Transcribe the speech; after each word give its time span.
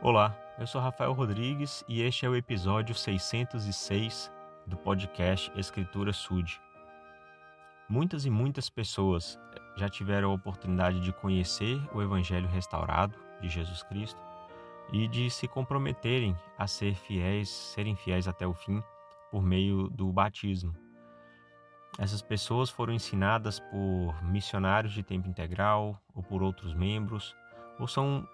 Olá, 0.00 0.32
eu 0.56 0.64
sou 0.64 0.80
Rafael 0.80 1.12
Rodrigues 1.12 1.84
e 1.88 2.02
este 2.02 2.24
é 2.24 2.28
o 2.28 2.36
episódio 2.36 2.94
606 2.94 4.30
do 4.64 4.76
podcast 4.76 5.50
Escritura 5.58 6.12
Sud. 6.12 6.60
Muitas 7.88 8.24
e 8.24 8.30
muitas 8.30 8.70
pessoas 8.70 9.36
já 9.76 9.88
tiveram 9.88 10.30
a 10.30 10.34
oportunidade 10.34 11.00
de 11.00 11.12
conhecer 11.12 11.82
o 11.92 12.00
Evangelho 12.00 12.46
restaurado 12.46 13.18
de 13.40 13.48
Jesus 13.48 13.82
Cristo 13.82 14.20
e 14.92 15.08
de 15.08 15.28
se 15.30 15.48
comprometerem 15.48 16.36
a 16.56 16.68
ser 16.68 16.94
fiéis, 16.94 17.48
serem 17.48 17.96
fiéis 17.96 18.28
até 18.28 18.46
o 18.46 18.54
fim 18.54 18.80
por 19.32 19.42
meio 19.42 19.90
do 19.90 20.12
batismo. 20.12 20.72
Essas 21.98 22.22
pessoas 22.22 22.70
foram 22.70 22.92
ensinadas 22.92 23.58
por 23.58 24.22
missionários 24.22 24.92
de 24.92 25.02
tempo 25.02 25.28
integral 25.28 26.00
ou 26.14 26.22
por 26.22 26.40
outros 26.40 26.72
membros, 26.72 27.34
ou 27.80 27.88
são 27.88 28.24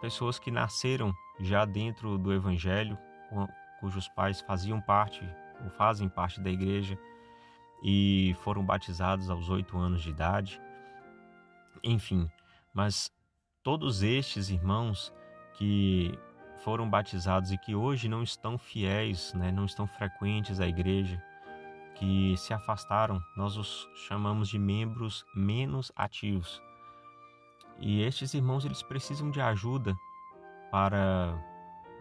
pessoas 0.00 0.38
que 0.38 0.50
nasceram 0.50 1.12
já 1.38 1.64
dentro 1.64 2.18
do 2.18 2.32
Evangelho, 2.32 2.98
cujos 3.80 4.08
pais 4.08 4.40
faziam 4.40 4.80
parte 4.80 5.22
ou 5.62 5.70
fazem 5.70 6.08
parte 6.08 6.40
da 6.40 6.50
igreja 6.50 6.98
e 7.82 8.34
foram 8.42 8.64
batizados 8.64 9.30
aos 9.30 9.48
oito 9.48 9.76
anos 9.78 10.02
de 10.02 10.10
idade. 10.10 10.60
Enfim, 11.82 12.28
mas 12.74 13.10
todos 13.62 14.02
estes 14.02 14.50
irmãos 14.50 15.12
que 15.54 16.18
foram 16.62 16.88
batizados 16.88 17.50
e 17.50 17.58
que 17.58 17.74
hoje 17.74 18.08
não 18.08 18.22
estão 18.22 18.58
fiéis, 18.58 19.32
né, 19.34 19.50
não 19.50 19.64
estão 19.64 19.86
frequentes 19.86 20.60
à 20.60 20.66
igreja, 20.66 21.22
que 21.94 22.34
se 22.36 22.52
afastaram, 22.52 23.20
nós 23.36 23.56
os 23.56 23.88
chamamos 24.06 24.48
de 24.48 24.58
membros 24.58 25.24
menos 25.34 25.90
ativos. 25.96 26.62
E 27.80 28.02
estes 28.02 28.34
irmãos 28.34 28.64
eles 28.64 28.82
precisam 28.82 29.30
de 29.30 29.40
ajuda 29.40 29.96
para 30.70 31.34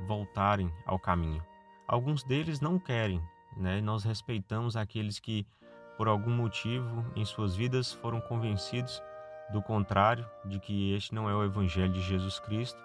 voltarem 0.07 0.71
ao 0.85 0.99
caminho. 0.99 1.43
Alguns 1.87 2.23
deles 2.23 2.59
não 2.59 2.77
querem, 2.77 3.21
né? 3.55 3.81
Nós 3.81 4.03
respeitamos 4.03 4.75
aqueles 4.75 5.19
que 5.19 5.47
por 5.97 6.07
algum 6.07 6.31
motivo 6.31 7.05
em 7.15 7.25
suas 7.25 7.55
vidas 7.55 7.91
foram 7.91 8.21
convencidos 8.21 9.01
do 9.51 9.61
contrário, 9.61 10.29
de 10.45 10.59
que 10.59 10.93
este 10.93 11.13
não 11.15 11.29
é 11.29 11.33
o 11.33 11.43
evangelho 11.43 11.91
de 11.91 12.01
Jesus 12.01 12.39
Cristo 12.39 12.79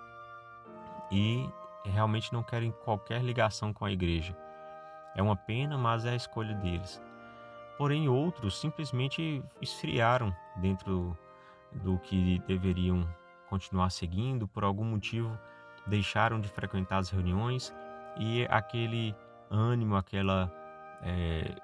e 1.11 1.48
realmente 1.84 2.33
não 2.33 2.42
querem 2.42 2.73
qualquer 2.84 3.23
ligação 3.23 3.73
com 3.73 3.84
a 3.84 3.92
igreja. 3.92 4.36
É 5.14 5.23
uma 5.23 5.36
pena, 5.36 5.77
mas 5.77 6.05
é 6.05 6.11
a 6.11 6.17
escolha 6.17 6.55
deles. 6.55 7.01
Porém, 7.77 8.08
outros 8.08 8.58
simplesmente 8.58 9.42
esfriaram 9.61 10.34
dentro 10.56 11.17
do 11.83 11.98
que 11.98 12.39
deveriam 12.47 13.06
continuar 13.48 13.91
seguindo, 13.91 14.48
por 14.48 14.64
algum 14.64 14.84
motivo 14.84 15.39
deixaram 15.86 16.41
de 16.41 16.48
frequentar 16.48 16.98
as 16.98 17.11
reuniões 17.11 17.75
e 18.17 18.47
aquele 18.47 19.14
ânimo, 19.50 19.97
aquela 19.97 20.52
é, 21.02 21.55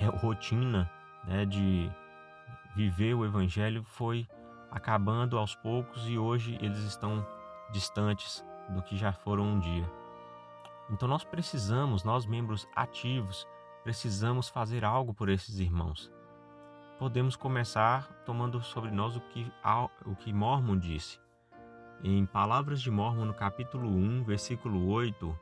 rotina 0.20 0.90
né, 1.24 1.44
de 1.44 1.90
viver 2.74 3.14
o 3.14 3.24
Evangelho 3.24 3.82
foi 3.82 4.26
acabando 4.70 5.36
aos 5.36 5.54
poucos 5.54 6.08
e 6.08 6.16
hoje 6.16 6.56
eles 6.62 6.78
estão 6.78 7.26
distantes 7.72 8.44
do 8.68 8.82
que 8.82 8.96
já 8.96 9.12
foram 9.12 9.44
um 9.44 9.58
dia. 9.58 9.90
Então 10.88 11.08
nós 11.08 11.24
precisamos, 11.24 12.04
nós 12.04 12.24
membros 12.26 12.68
ativos, 12.74 13.46
precisamos 13.82 14.48
fazer 14.48 14.84
algo 14.84 15.12
por 15.12 15.28
esses 15.28 15.58
irmãos 15.58 16.10
podemos 17.00 17.34
começar 17.34 18.12
tomando 18.26 18.62
sobre 18.62 18.90
nós 18.90 19.16
o 19.16 19.22
que, 19.22 19.50
o 20.04 20.14
que 20.14 20.34
Mormon 20.34 20.76
disse. 20.76 21.18
Em 22.04 22.26
Palavras 22.26 22.82
de 22.82 22.90
Mormon, 22.90 23.24
no 23.24 23.32
capítulo 23.32 23.88
1, 23.88 24.22
versículo 24.22 24.86
8, 24.86 25.34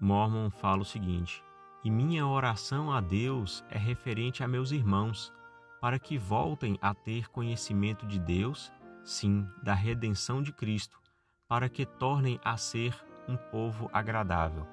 Mormon 0.00 0.48
fala 0.48 0.82
o 0.82 0.84
seguinte: 0.84 1.42
E 1.82 1.90
minha 1.90 2.24
oração 2.24 2.92
a 2.92 3.00
Deus 3.00 3.64
é 3.68 3.76
referente 3.76 4.44
a 4.44 4.46
meus 4.46 4.70
irmãos, 4.70 5.32
para 5.80 5.98
que 5.98 6.16
voltem 6.16 6.78
a 6.80 6.94
ter 6.94 7.28
conhecimento 7.30 8.06
de 8.06 8.20
Deus, 8.20 8.72
sim, 9.02 9.44
da 9.60 9.74
redenção 9.74 10.40
de 10.40 10.52
Cristo, 10.52 11.00
para 11.48 11.68
que 11.68 11.84
tornem 11.84 12.38
a 12.44 12.56
ser 12.56 12.94
um 13.26 13.36
povo 13.36 13.90
agradável. 13.92 14.64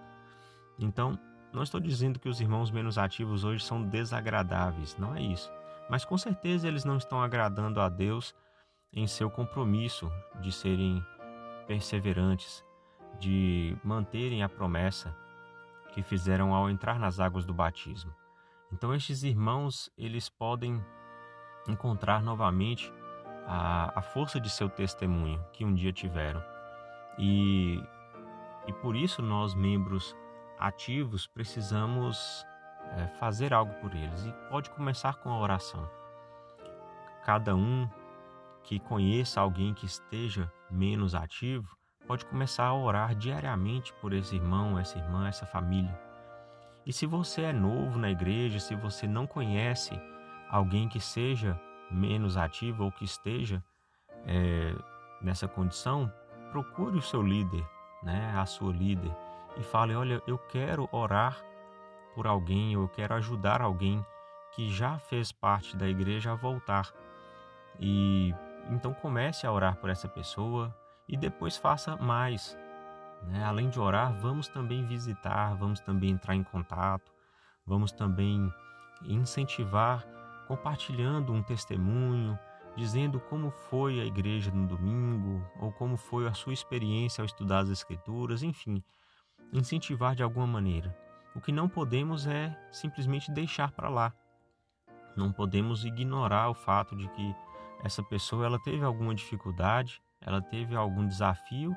Então, 0.78 1.18
não 1.56 1.64
estou 1.64 1.80
dizendo 1.80 2.20
que 2.20 2.28
os 2.28 2.42
irmãos 2.42 2.70
menos 2.70 2.98
ativos 2.98 3.44
hoje 3.44 3.64
são 3.64 3.82
desagradáveis, 3.82 4.98
não 4.98 5.16
é 5.16 5.22
isso. 5.22 5.50
Mas 5.90 6.04
com 6.04 6.18
certeza 6.18 6.68
eles 6.68 6.84
não 6.84 6.98
estão 6.98 7.22
agradando 7.22 7.80
a 7.80 7.88
Deus 7.88 8.36
em 8.92 9.08
seu 9.08 9.30
compromisso 9.30 10.12
de 10.42 10.52
serem 10.52 11.04
perseverantes, 11.66 12.64
de 13.20 13.76
manterem 13.84 14.44
a 14.44 14.50
promessa 14.50 15.16
que 15.94 16.04
fizeram 16.04 16.54
ao 16.54 16.70
entrar 16.70 17.00
nas 17.00 17.20
águas 17.20 17.46
do 17.46 17.54
batismo. 17.54 18.14
Então 18.72 18.94
estes 18.94 19.24
irmãos, 19.24 19.90
eles 19.98 20.28
podem 20.28 20.84
encontrar 21.68 22.22
novamente 22.22 22.92
a, 23.48 23.98
a 23.98 24.02
força 24.02 24.40
de 24.40 24.50
seu 24.50 24.70
testemunho 24.70 25.44
que 25.54 25.64
um 25.64 25.74
dia 25.74 25.94
tiveram. 25.94 26.44
E, 27.18 27.82
e 28.68 28.74
por 28.74 28.96
isso 28.96 29.22
nós, 29.22 29.54
membros 29.54 30.16
ativos, 30.60 31.28
precisamos 31.28 32.46
é, 32.98 33.08
fazer 33.20 33.54
algo 33.54 33.74
por 33.76 33.94
eles. 33.96 34.26
E 34.26 34.32
pode 34.50 34.70
começar 34.70 35.16
com 35.16 35.30
a 35.30 35.40
oração. 35.40 35.90
Cada 37.24 37.56
um 37.56 37.90
que 38.64 38.80
conheça 38.80 39.42
alguém 39.42 39.74
que 39.74 39.86
esteja 39.86 40.52
menos 40.70 41.14
ativo, 41.14 41.76
pode 42.08 42.26
começar 42.26 42.66
a 42.66 42.76
orar 42.76 43.16
diariamente 43.16 43.94
por 44.02 44.14
esse 44.14 44.36
irmão, 44.36 44.78
essa 44.78 44.98
irmã, 44.98 45.28
essa 45.28 45.46
família. 45.46 46.00
E 46.86 46.94
se 46.94 47.06
você 47.06 47.44
é 47.44 47.54
novo 47.54 47.98
na 47.98 48.12
igreja, 48.12 48.60
se 48.60 48.76
você 48.76 49.08
não 49.08 49.26
conhece 49.26 50.00
alguém 50.50 50.88
que 50.88 51.00
seja 51.00 51.60
menos 51.90 52.38
ativo 52.38 52.84
ou 52.84 52.92
que 52.92 53.04
esteja 53.04 53.64
é, 54.26 54.76
nessa 55.22 55.48
condição, 55.48 56.12
procure 56.52 56.98
o 56.98 57.02
seu 57.02 57.22
líder, 57.22 57.66
né, 58.04 58.34
a 58.38 58.46
sua 58.46 58.72
líder, 58.72 59.12
e 59.58 59.64
fale: 59.64 59.96
Olha, 59.96 60.22
eu 60.28 60.38
quero 60.38 60.88
orar 60.92 61.38
por 62.14 62.28
alguém, 62.28 62.74
eu 62.74 62.88
quero 62.88 63.14
ajudar 63.16 63.62
alguém 63.62 64.06
que 64.54 64.70
já 64.70 64.98
fez 64.98 65.32
parte 65.32 65.76
da 65.76 65.88
igreja 65.88 66.32
a 66.32 66.36
voltar. 66.36 66.94
E 67.80 68.34
então 68.70 68.94
comece 68.94 69.46
a 69.46 69.52
orar 69.52 69.76
por 69.78 69.90
essa 69.90 70.08
pessoa 70.08 70.76
e 71.08 71.18
depois 71.18 71.58
faça 71.58 71.98
mais. 71.98 72.58
Né? 73.24 73.44
Além 73.44 73.70
de 73.70 73.80
orar, 73.80 74.14
vamos 74.14 74.48
também 74.48 74.86
visitar, 74.86 75.56
vamos 75.56 75.80
também 75.80 76.12
entrar 76.12 76.36
em 76.36 76.44
contato, 76.44 77.12
vamos 77.66 77.92
também 77.92 78.52
incentivar, 79.04 80.06
compartilhando 80.48 81.34
um 81.34 81.44
testemunho, 81.44 82.38
dizendo 82.76 83.20
como 83.20 83.52
foi 83.52 84.00
a 84.00 84.06
igreja 84.06 84.52
no 84.52 84.68
domingo, 84.68 85.44
ou 85.60 85.72
como 85.72 85.98
foi 85.98 86.28
a 86.28 86.34
sua 86.34 86.54
experiência 86.54 87.22
ao 87.22 87.26
estudar 87.26 87.60
as 87.60 87.70
Escrituras, 87.70 88.44
enfim, 88.44 88.84
incentivar 89.52 90.16
de 90.16 90.24
alguma 90.24 90.48
maneira. 90.48 90.96
O 91.36 91.42
que 91.42 91.52
não 91.52 91.68
podemos 91.68 92.26
é 92.28 92.58
simplesmente 92.72 93.32
deixar 93.32 93.72
para 93.72 93.90
lá. 93.90 94.14
Não 95.16 95.32
podemos 95.32 95.86
ignorar 95.86 96.50
o 96.50 96.54
fato 96.54 96.96
de 96.96 97.08
que 97.10 97.36
essa 97.84 98.02
pessoa 98.02 98.46
ela 98.46 98.60
teve 98.60 98.84
alguma 98.84 99.14
dificuldade, 99.14 100.02
ela 100.22 100.42
teve 100.42 100.76
algum 100.76 101.06
desafio 101.08 101.76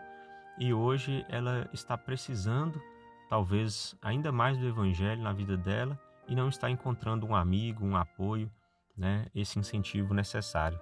e 0.59 0.73
hoje 0.73 1.25
ela 1.29 1.69
está 1.73 1.97
precisando, 1.97 2.81
talvez 3.29 3.97
ainda 4.03 4.33
mais 4.33 4.57
do 4.57 4.67
evangelho 4.67 5.23
na 5.23 5.33
vida 5.33 5.57
dela 5.57 5.99
e 6.27 6.35
não 6.35 6.49
está 6.49 6.71
encontrando 6.71 7.27
um 7.27 7.35
amigo, 7.35 7.85
um 7.85 7.97
apoio, 7.97 8.51
né, 8.97 9.27
esse 9.35 9.59
incentivo 9.59 10.15
necessário. 10.15 10.81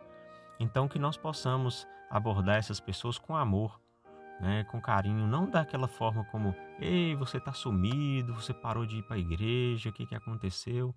Então 0.58 0.88
que 0.88 0.98
nós 0.98 1.16
possamos 1.16 1.86
abordar 2.10 2.56
essas 2.56 2.80
pessoas 2.80 3.18
com 3.18 3.36
amor, 3.36 3.80
né, 4.40 4.64
com 4.64 4.80
carinho, 4.80 5.26
não 5.26 5.48
daquela 5.48 5.88
forma 5.88 6.24
como, 6.26 6.54
ei, 6.78 7.14
você 7.16 7.38
está 7.38 7.52
sumido, 7.52 8.34
você 8.34 8.52
parou 8.52 8.84
de 8.84 8.98
ir 8.98 9.02
para 9.02 9.16
a 9.16 9.18
igreja, 9.18 9.90
o 9.90 9.92
que, 9.92 10.06
que 10.06 10.14
aconteceu? 10.14 10.94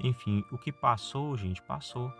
Enfim, 0.00 0.44
o 0.52 0.58
que 0.58 0.72
passou, 0.72 1.36
gente, 1.36 1.60
passou. 1.62 2.12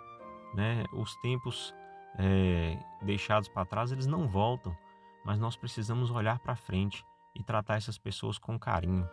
Né? 0.55 0.84
Os 0.93 1.14
tempos 1.20 1.75
é, 2.19 2.78
deixados 3.02 3.49
para 3.49 3.64
trás, 3.64 3.93
eles 3.93 4.06
não 4.06 4.26
voltam, 4.26 4.76
mas 5.25 5.38
nós 5.38 5.56
precisamos 5.56 6.10
olhar 6.10 6.38
para 6.40 6.56
frente 6.56 7.04
e 7.34 7.43
tratar 7.43 7.76
essas 7.76 7.99
pessoas 7.99 8.38
com 8.38 8.58
carinho. 8.58 9.08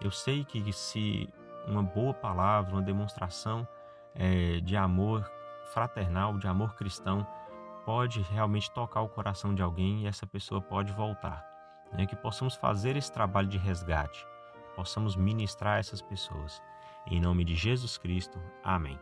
Eu 0.00 0.10
sei 0.10 0.44
que 0.44 0.72
se 0.72 1.28
uma 1.66 1.82
boa 1.82 2.14
palavra, 2.14 2.72
uma 2.72 2.82
demonstração 2.82 3.68
é, 4.14 4.60
de 4.60 4.76
amor 4.76 5.30
fraternal, 5.74 6.38
de 6.38 6.46
amor 6.46 6.74
cristão, 6.76 7.26
pode 7.88 8.20
realmente 8.20 8.70
tocar 8.70 9.00
o 9.00 9.08
coração 9.08 9.54
de 9.54 9.62
alguém 9.62 10.02
e 10.02 10.06
essa 10.06 10.26
pessoa 10.26 10.60
pode 10.60 10.92
voltar. 10.92 11.42
Né? 11.90 12.04
Que 12.04 12.14
possamos 12.14 12.54
fazer 12.54 12.98
esse 12.98 13.10
trabalho 13.10 13.48
de 13.48 13.56
resgate, 13.56 14.26
possamos 14.76 15.16
ministrar 15.16 15.78
essas 15.78 16.02
pessoas. 16.02 16.62
Em 17.06 17.18
nome 17.18 17.46
de 17.46 17.54
Jesus 17.54 17.96
Cristo, 17.96 18.38
amém. 18.62 19.00